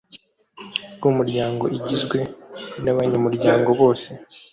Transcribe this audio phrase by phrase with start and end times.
[0.97, 2.17] rwumuryango Igizwe
[2.83, 4.09] nabanyamuryango bose